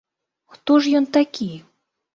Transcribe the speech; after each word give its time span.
Хто 0.55 0.79
ж 0.81 0.95
ён 1.03 1.09
такі? 1.19 1.53